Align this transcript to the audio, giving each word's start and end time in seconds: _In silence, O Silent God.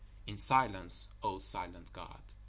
_In 0.25 0.35
silence, 0.35 1.09
O 1.21 1.37
Silent 1.37 1.93
God. 1.93 2.23